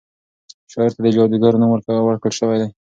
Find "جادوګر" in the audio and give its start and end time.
1.15-1.53